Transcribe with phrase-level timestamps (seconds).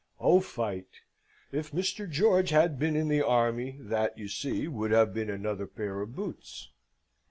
[0.19, 0.87] Au fait,
[1.51, 2.09] if Mr.
[2.09, 6.15] George had been in the army, that, you see, would have been another pair of
[6.15, 6.71] boots.